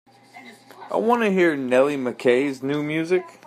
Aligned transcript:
I 0.89 0.95
want 0.97 1.21
to 1.21 1.29
hear 1.29 1.55
Nellie 1.55 1.95
Mckay's 1.95 2.63
new 2.63 2.81
music. 2.81 3.39